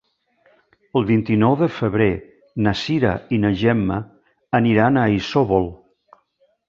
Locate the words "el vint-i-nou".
0.99-1.57